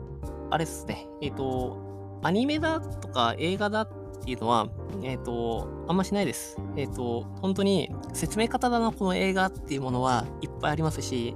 [0.52, 1.08] あれっすね。
[1.22, 3.90] えっと、アニメだとか映画だっ
[4.24, 4.70] ていうのは、
[5.04, 6.58] えっと、あんましないです。
[6.76, 11.36] えっと、本当に説明方だな、この映画っていうものはいっぱいありますし、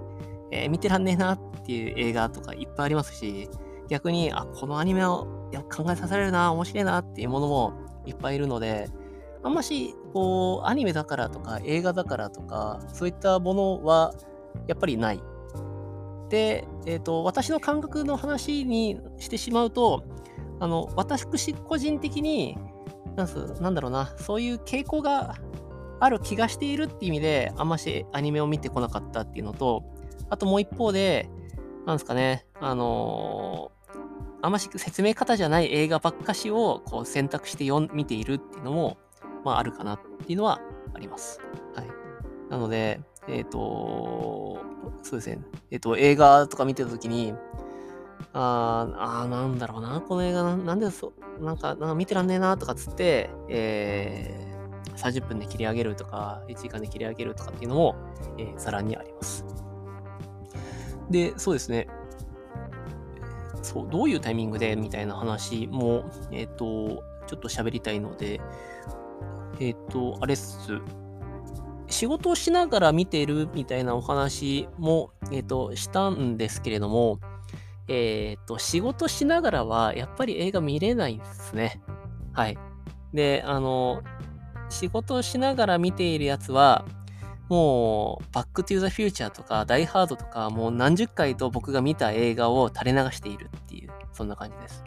[0.52, 3.50] えー、見てらんねえなっていう映画とかいっぱいありますし、
[3.92, 5.28] 逆に、あ、このアニメを
[5.70, 7.74] 考えさせられるな、面白いなっていうものも
[8.06, 8.90] いっぱいいるので、
[9.44, 14.14] あんまし、こう、アニメだからとか、映画だからとか、そういったものは、
[14.68, 15.22] やっぱりない。
[16.30, 20.06] で、えっ、ー、と、私の感覚の話にしてしまうと、
[20.62, 22.58] あの、私個人的に、
[23.18, 25.36] なんす、なんだろうな、そういう傾向が
[26.00, 29.84] ある気がしているっていう意味で、あんましアニメを見てこなかったっていうのと、
[30.30, 31.30] あともう一方で、
[31.86, 33.81] なんですかね、あのー、
[34.42, 38.98] あんまし説明方じゃない映画ばっかしをこう選択して読見ているっていうのも、
[39.44, 40.60] まああるかなっていうのは
[40.94, 41.40] あります。
[41.76, 41.88] はい。
[42.50, 44.60] なので、えっ、ー、と、
[45.04, 47.34] そうですね、えっ、ー、と、映画とか見てたときに、
[48.34, 57.96] ああ、なんだろうな、この映画な、なんでそう、なんか、なんか見てらんねえなとかっつって、えー、30分で切り上げるとか、1時間で切り上げるとかっていうのも、
[58.38, 59.46] えー、ざらにあります。
[61.10, 61.88] で、そうですね。
[63.62, 68.42] そう、どういうタイミングでみたいな話も、えっ、ー、と、ちょっと喋りたいので、
[69.60, 70.80] えっ、ー、と、あれっす。
[71.88, 77.20] 仕事をしながら見てるみたいなお話も、えっ、ー、と、したんですけれども、
[77.88, 81.82] えっ、と、仕事しながらは、やっぱり映画見れないですね。
[82.34, 82.58] はい。
[83.14, 84.02] で、あの、
[84.70, 86.86] 仕事をしながら見ているやつは、
[87.52, 94.86] もう、バックトゥーザフューチャーとか、ダイハードとか、もう何十回と僕が見た映画を垂れ流しているっていう、そんな感じです。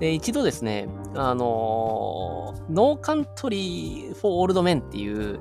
[0.00, 5.40] で、一度ですね、あの No Country for Old Men っていう、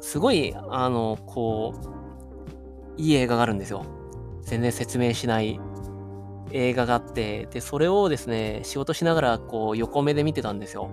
[0.00, 1.74] すごい、あの、こ
[2.96, 3.84] う、いい映画があるんですよ。
[4.42, 5.60] 全然説明しない
[6.50, 10.90] 映画があって、で、それをですね、仕事しながら、こう、横目で見てたんですよ。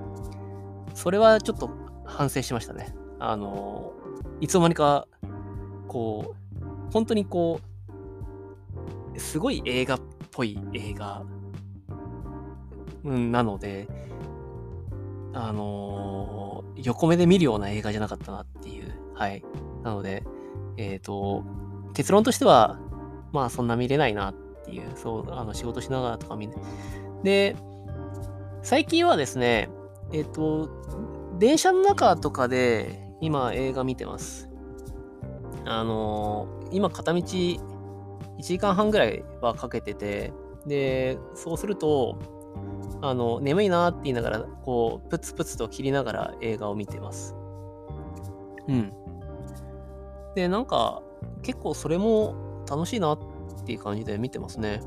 [0.94, 1.72] それはちょっと
[2.06, 2.94] 反省しましたね。
[3.18, 3.94] あの
[4.42, 5.08] いつの間にか、
[5.88, 7.60] こう、本当にこ
[9.14, 10.00] う、すごい映画っ
[10.32, 11.24] ぽい映画、
[13.04, 13.88] うん、なので、
[15.34, 18.94] あのー、横目で見るような映画じゃなかったなっていう。
[19.14, 19.44] はい。
[19.84, 20.24] なので、
[20.78, 21.44] えっ、ー、と、
[21.94, 22.80] 結論としては、
[23.32, 24.34] まあそんな見れないなっ
[24.66, 26.54] ていう、そう、あの仕事しながらとか見る。
[27.24, 27.56] で、
[28.64, 29.70] 最近はですね、
[30.12, 30.70] えっ、ー、と、
[31.38, 34.50] 電車の中とかで、今映画見てます。
[35.66, 37.60] あのー、今片道1
[38.40, 40.32] 時間半ぐらいはかけてて、
[40.68, 42.20] で、そうすると、
[43.02, 47.36] あの、眠いなって言いながら、こう、プツプツと切りながら映画を見てます。
[48.68, 48.94] うん。
[50.36, 51.02] で、なんか、
[51.42, 53.20] 結構それも楽しいなっ
[53.66, 54.82] ていう感じで見てますね。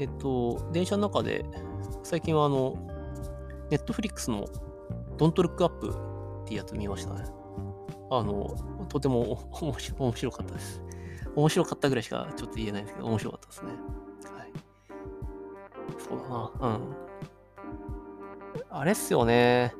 [0.00, 1.44] えっと、電車の中で、
[2.02, 2.76] 最近はあの、
[3.70, 4.44] ネットフリックスの
[5.18, 6.05] Don't Look Up
[6.46, 7.24] っていうやつ見ましたね。
[8.08, 8.54] あの、
[8.88, 10.80] とても 面白面白かったです。
[11.34, 13.72] 面白かったぐらいしかちょっと言えないんですけど、面白かったですね。
[13.72, 14.52] はい。
[15.98, 16.52] そうだな。
[16.60, 16.96] うん。
[18.70, 19.74] あれっすよね。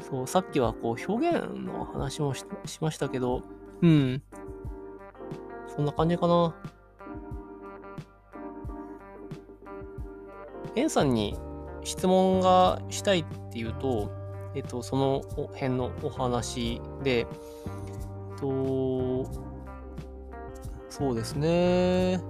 [0.00, 2.44] そう、さっきはこう表現の話もし
[2.80, 3.42] ましたけど、
[3.80, 4.22] うん。
[5.68, 6.52] そんな感じかな。
[10.74, 11.38] エンさんに
[11.84, 14.21] 質問がしたいっていうと、
[14.54, 15.22] えっと、その
[15.54, 17.26] 辺のお話で、えっ
[18.38, 19.24] と、
[20.90, 22.20] そうですね。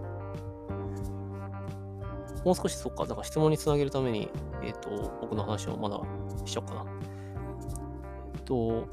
[2.44, 4.28] もう少しそっか、だから質問につなげるために、
[4.62, 6.00] えっと、僕の話をまだ
[6.44, 6.84] しようかな。
[8.34, 8.86] えっと、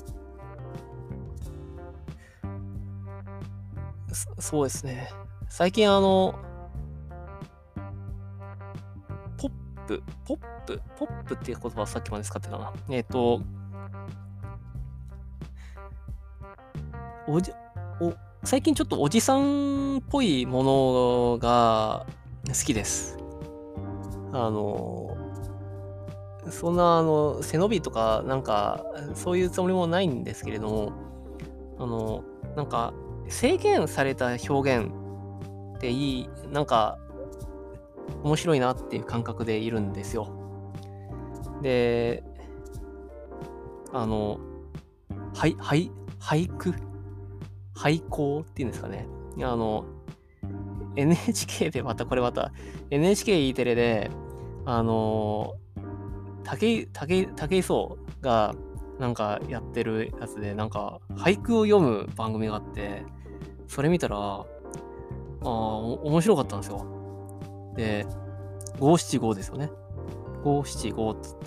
[4.40, 5.10] そうですね。
[5.50, 6.36] 最近あの、
[9.90, 12.72] プ、ポップ、ポップっていう言葉をさっきまで使ってたな。
[12.90, 13.42] えっ、ー、と、
[17.28, 17.52] おじ、
[18.00, 22.06] お、最近ちょっとおじさんっぽいものが
[22.48, 23.18] 好きです。
[24.32, 25.18] あの、
[26.52, 28.86] そんな、あの、背伸びとか、なんか、
[29.16, 30.94] そういうつもりもないんですけれども、
[31.80, 32.24] あの、
[32.56, 32.94] なんか、
[33.28, 34.92] 制限された表現
[35.76, 37.00] っていい、なんか、
[38.24, 40.28] 面白いなっていう感覚でいるんですよ。
[41.62, 42.24] で、
[43.92, 44.40] あの、
[45.34, 46.74] はい、はい、俳句？
[47.76, 49.08] 俳句っていうんですかね。
[49.38, 49.86] あの、
[50.96, 52.52] NHK でまたこれまた
[52.90, 54.12] NHKE テレで
[54.66, 55.56] あの
[56.44, 58.54] 武井武井武井壮が
[59.00, 63.06] なんかやってるやつでなんか俳句を読む番組があって
[63.68, 64.46] それ見たらあ
[65.42, 66.99] あ面白かったんですよ
[67.80, 68.06] で、
[68.78, 69.72] 五七五ですよね。
[70.44, 71.46] 五七五っつって。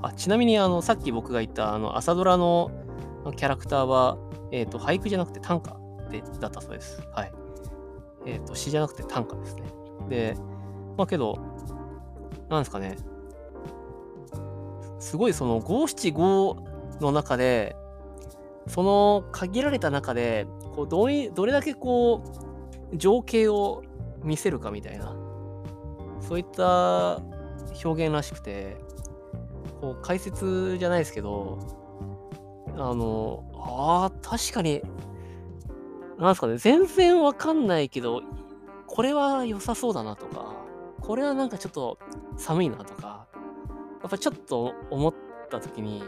[0.00, 2.70] あ、ちなみに、あの、さっき僕が言った、あの、朝ドラの
[3.36, 4.16] キャラクターは、
[4.50, 5.76] えっ、ー、と、俳句じゃなくて短歌
[6.10, 7.02] でだったそうです。
[7.12, 7.32] はい。
[8.24, 9.62] えっ、ー、と、詩じゃなくて短歌ですね。
[10.08, 10.36] で、
[10.96, 11.36] まあけど、
[12.48, 12.96] なんですかね。
[14.98, 16.56] すごいその五七五
[17.00, 17.76] の中で、
[18.68, 22.22] その限られた中で、こうどどれだけこ
[22.92, 23.82] う、情景を
[24.22, 25.14] 見せるかみたいな、
[26.20, 27.22] そういった
[27.84, 28.76] 表現らしくて、
[29.80, 31.58] こう解説じゃないですけど、
[32.76, 34.82] あの、あ、確かに、
[36.18, 38.22] なんですかね、全然わかんないけど、
[38.86, 40.54] これは良さそうだなとか、
[41.00, 41.98] これはなんかちょっと
[42.36, 43.26] 寒いなとか、
[44.02, 45.14] やっぱちょっと思っ
[45.50, 46.02] た時に、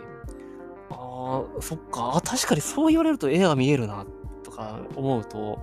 [0.91, 4.07] ああ、そっか、あ確かにそう言われると絵が見えるな
[4.43, 5.59] とか思うと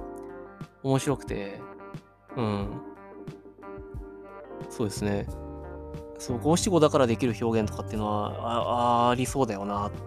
[0.84, 1.60] 面白くて、
[2.38, 2.82] うん。
[4.70, 5.26] そうですね。
[6.18, 9.98] そう、五七五だからできる表現とかっていうのはあありそうだよなって。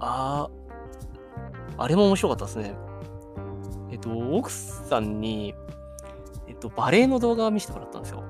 [0.00, 0.48] あ
[1.78, 2.74] あ、あれも面白かったですね。
[3.90, 5.54] えっと、奥さんに、
[6.48, 8.24] えっと、バレエの動画を見せてもらったんですよ。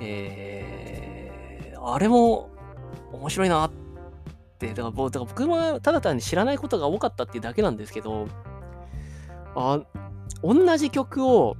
[0.00, 2.50] えー、あれも
[3.12, 3.70] 面白いなっ
[4.58, 8.26] て、だから僕もただ単に知らないことが多かったっていうだけなんですけど、
[9.54, 9.80] あ
[10.42, 11.56] 同じ曲を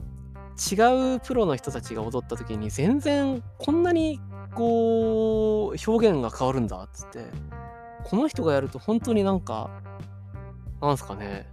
[0.73, 4.21] 違うプロの人たちが踊った時に全然こんなに
[4.55, 7.25] こう表現が変わるんだっつって
[8.05, 9.71] この人がやると本当になんか
[10.81, 11.49] なんすかね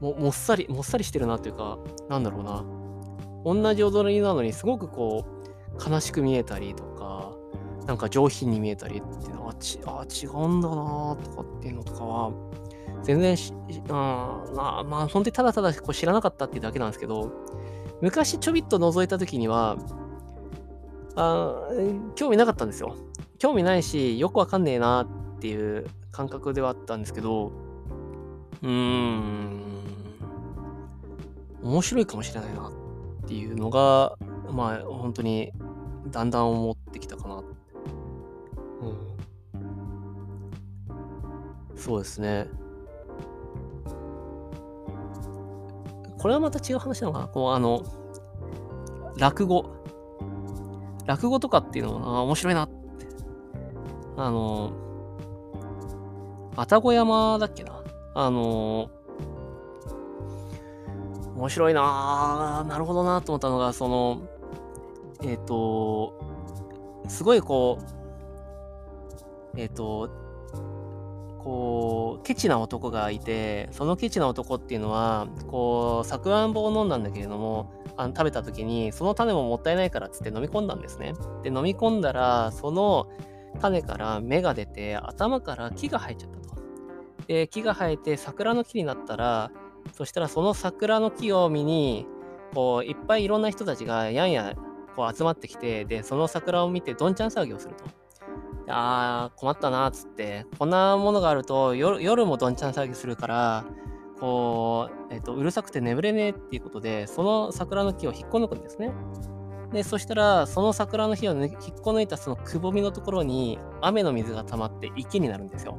[0.00, 1.78] ももっさりもっさりしてるなっていうか
[2.08, 2.80] なんだろうな。
[3.44, 5.24] 同じ踊りなのにすごくこ
[5.78, 7.32] う悲しく見えたりとか
[7.86, 12.32] なんか上品に見えたりっていうのはちあ違うんだなとかっていうのとかは
[13.02, 17.32] 全然し、うん、まあ、まあ、本当にただただこう知らなかったっていうだけなんですけど、
[18.00, 19.76] 昔ちょびっと覗いた時には、
[21.16, 21.68] あ
[22.14, 22.96] 興味なかったんですよ。
[23.38, 25.04] 興味ないし、よくわかんねえな
[25.36, 27.52] っていう感覚ではあったんですけど、
[28.62, 29.60] うーん、
[31.62, 32.72] 面白いかもしれないなっ
[33.26, 34.16] ていうのが、
[34.50, 35.52] まあ、本当に
[36.08, 37.36] だんだん思ってきたかな。
[37.36, 37.46] うん。
[41.76, 42.48] そうですね。
[46.20, 47.28] これはまた違う話なのかな？
[47.28, 47.82] こう、あの、
[49.16, 49.64] 落語。
[51.06, 52.74] 落語とかっていうのは面白いなって。
[54.18, 54.70] あの、
[56.56, 57.82] 愛宕山だっけな？
[58.14, 58.90] あの、
[61.36, 64.20] 面白いななるほどなと思ったのが、その、
[65.22, 66.12] えっ、ー、と、
[67.08, 70.10] すごいこう、えっ、ー、と、
[71.42, 81.14] こう、ケチな男がいて、そのケチな男っていうのは、こう、さくらんぼを飲んだんだけれども、あの食べた時に、その種ももったいないからっつって飲み込んだんですね。
[81.42, 83.08] で、飲み込んだら、その
[83.60, 86.50] 種から芽が出て、頭から木が生えちゃったと。
[87.26, 89.50] で、木が生えて桜の木になったら、
[89.94, 92.06] そしたらその桜の木を見に、
[92.54, 94.54] こう、いっぱいいろんな人たちがやんや
[94.96, 97.99] こう集まってきて、で、その桜を見てどんちゃん騒ぎをすると。
[98.70, 103.64] ああ、困ったなっ、つって、こんなものがあると夜、もどんちゃん騒ぎするから、
[104.18, 108.92] こう、えっ、と、うるさくて眠れねえっていうことで、その桜の木を引っこ抜くんですね。
[109.72, 115.76] で、そしたら、その桜の木を、ね、引っこ抜いたそのくぼみのところに、雨の水が溜まって池になるんですよ。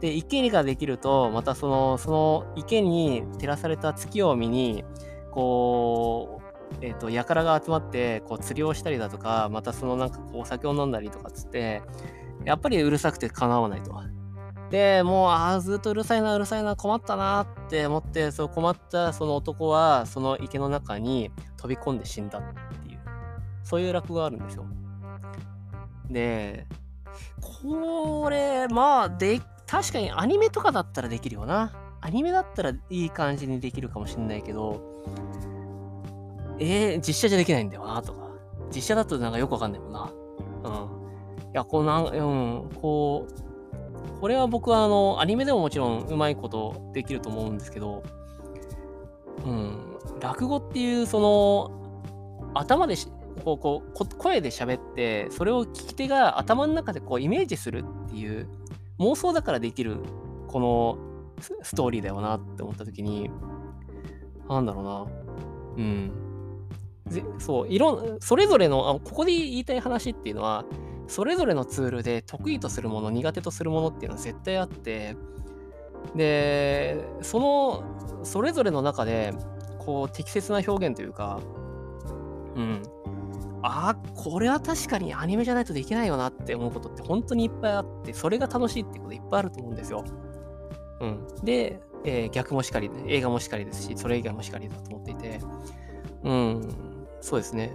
[0.00, 4.84] で、池ができると、またその、その池に照らされた月を見に、
[5.30, 6.41] こう、
[6.80, 11.82] えっ、ー、と、輩が集まって、こう、釣りをしたりだとか、またそのなんかこう、お酒を飲んだりとかっつって、
[12.44, 13.92] やっぱりうるさくて叶わないと。
[14.70, 22.42] で、もう、ああ、ずっとうるさいな、うるさいな、困ったなって思って、そう困ったその男は、その池の中に飛び込んで死んだっ
[22.82, 23.00] ていう、
[23.62, 24.64] そういう落語があるんですよ。
[26.08, 26.66] で、
[27.40, 31.72] これ、まあ、で、確かにアニメとかだったらできるよな。
[32.00, 34.80] アニメだったらいい感じにできるかもしんないけど、
[36.62, 38.28] えー、実写じゃできないんだよな、とか。
[38.74, 40.12] 実写だとなんかよくわかんないもんな。
[40.64, 40.72] うん。
[40.72, 48.04] いや、こうなん、うん、こう、これは僕はあの、アニメでももちろんうまいことできると思うんですけど、
[49.44, 52.94] うん、落語っていう、その、頭で、
[53.44, 58.48] こう、こう、声で喋って、それを聞き手が頭の中でこう、イメージするっていう、
[59.00, 59.96] 妄想だからできる、
[60.46, 60.98] この
[61.62, 63.30] ストーリーだよなって思った時に、
[64.48, 65.06] なんだろうな。
[65.78, 66.31] うん。
[67.38, 70.64] そう、いろ、それぞれのあ、ここで言いたい話っていうのは、
[71.08, 75.16] それぞれのツールで得意とするもの、苦手とするものっていうのは絶対あって、
[76.14, 79.34] で、その、それぞれの中で、
[79.78, 81.40] こう、適切な表現というか、
[82.56, 82.82] うん。
[83.64, 90.04] あこれは確かにアニメじゃないとできないよなって思うことって本当にいっぱいあって、それが楽しいってこといっぱいあると思うんですよ。
[91.00, 91.26] うん。
[91.44, 95.40] で、えー、逆もしかり、映画もしかりですし、それ以外もしかりだと思っていて、
[96.24, 96.91] うん、
[97.22, 97.72] そうですね。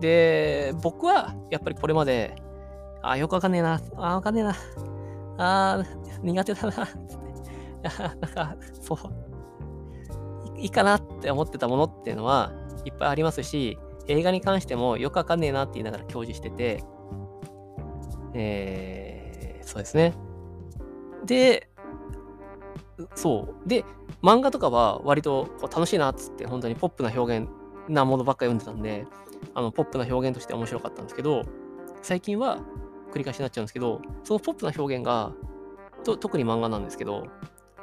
[0.00, 2.36] で、僕はやっぱりこれまで、
[3.02, 4.54] あ、よくわかんねえな、あ、わかんねえな、
[5.38, 5.82] あ、
[6.22, 6.86] 苦手だな、つって。
[6.86, 6.88] い
[7.82, 12.52] や、なんか、そう、いいかなって思ってたものっていうのは
[12.84, 16.84] いっぱいありますし、映画に関してもよくわかんねえなって言いながら教示してて、
[18.34, 20.14] えー、そうですね。
[21.24, 21.70] で、
[23.14, 23.68] そう。
[23.68, 23.84] で、
[24.22, 27.48] 漫画とかは割とこう楽しいなっつって、本当にポップな表現
[27.90, 29.06] なものばっか読んでたんで、
[29.54, 31.42] あのポップな表現として面白かったんですけど、
[32.02, 32.58] 最近は
[33.12, 35.32] 繰り返しになっちゃうんですけど、そのポップな表現が、
[36.04, 37.26] と特に漫画なんですけど、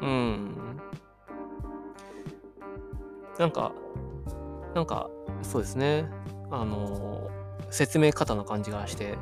[0.02, 0.56] うん。
[3.38, 3.74] なんか、
[4.74, 5.10] なんか、
[5.42, 6.10] そうですね。
[6.50, 7.30] あの、
[7.70, 9.18] 説明方な感じがして、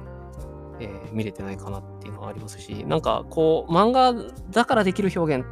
[0.79, 4.13] えー、見れてないかなっていうのはありますし、なんかこう、漫画
[4.51, 5.45] だからできる表現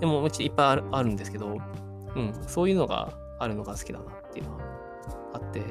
[0.00, 1.58] でももちいっぱいあるあるんですけど、
[2.14, 4.67] うん、そういうのがあるのが好きだなっていうのは
[5.32, 5.62] あって、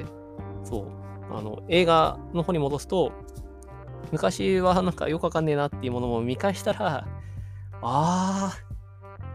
[0.64, 0.86] そう、
[1.30, 3.12] あの、映画の方に戻すと、
[4.12, 7.06] 昔はなんかよくわかんねえなっていうものも見返したら、
[7.82, 8.52] ああ、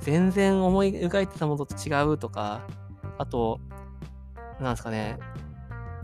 [0.02, 2.62] 全然思い描いてたものと違うとか、
[3.18, 3.60] あと、
[4.60, 5.18] なんですかね、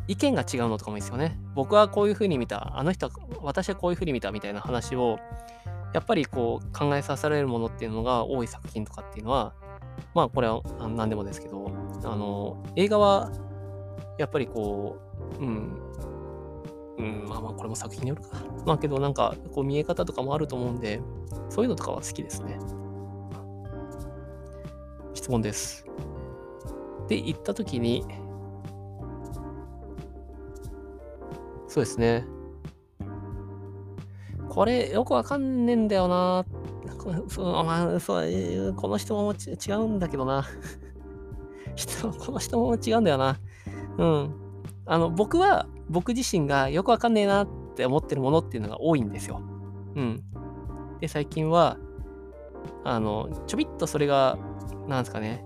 [0.08, 1.40] 意見が違うのとかもいいですよね。
[1.56, 3.12] 僕はこういうふうに見た、あの人は、
[3.42, 5.18] 私はこういうふうに見たみたいな話を、
[5.94, 9.54] やっぱりこう考えさせられるものっていうのが多い作品とかっていうのは、
[10.14, 10.62] まあこれは
[10.96, 11.72] 何でもですけど、
[12.04, 13.32] あの、映画は
[14.20, 14.98] やっぱりこ
[15.40, 15.80] う、うん、
[16.98, 18.44] うん、まあまあこれも作品によるか。
[18.66, 21.02] まあけどなんかこう見え方とかもあると思うんで、
[21.50, 22.60] そういうのとかは好きですね。
[25.14, 25.86] 質問です。
[27.08, 28.06] で、行った時に、
[31.68, 32.26] そうですね。
[34.50, 36.46] これよくわかんねえんだよな。
[37.30, 40.46] そのまあ、そうこの人も違うんだけどな。
[42.26, 43.38] この人も違うんだよな。
[44.00, 44.36] うん。
[44.86, 49.42] あの、僕は、僕自身がよくわかんねえなって思ってるものっていうのが多いんですよ。
[49.96, 50.24] うん。
[51.00, 51.78] で、最近は、
[52.84, 54.38] あの、ちょびっとそれが、
[54.88, 55.44] なんですかね、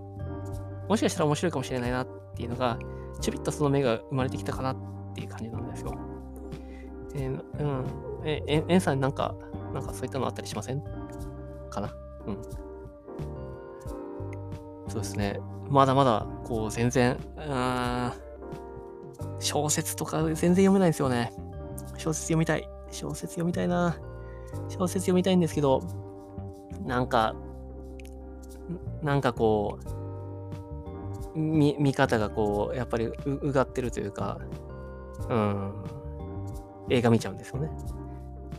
[0.87, 2.77] もしかしたら面白いかもしれないなっていうのが、
[3.19, 4.77] ちょびっとその目が生まれてきたかなっ
[5.15, 5.97] ていう感じなんですよ。
[7.15, 7.85] えー、うん。
[8.25, 9.35] え、え、んさんなんか、
[9.73, 10.83] なんかそういったのあったりしません
[11.69, 11.93] かな？
[12.27, 12.41] うん。
[14.87, 15.39] そうですね。
[15.69, 18.11] まだまだ、こう、全然、うん、
[19.39, 21.32] 小説とか全然読めないんですよね。
[21.97, 22.67] 小説読みたい。
[22.91, 23.97] 小説読みたいな。
[24.69, 25.82] 小説読みたいんですけど、
[26.86, 27.36] なんか、
[29.01, 29.80] なんかこ
[31.36, 34.39] う、見見方がこう、やっぱりううがってるというか、
[35.30, 35.74] うん、
[36.89, 37.69] 映画見ちゃうんですよね。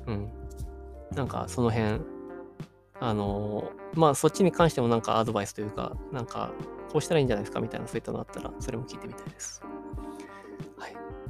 [0.07, 0.31] うん。
[1.15, 2.01] なんかその辺、
[3.01, 6.51] あの、まあそっちに関してもなんかアドバイスというか、なんか
[6.93, 9.63] こうしたらいいんじゃないですかみたいなそういったのあったら、それも聞いてみたいです。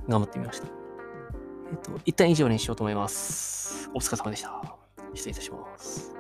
[0.09, 0.66] 頑張ってみました。
[0.66, 3.90] えっ、ー、と、一旦以上にしようと思います。
[3.94, 4.76] お疲れ様でした。
[5.14, 6.14] 失礼いたします。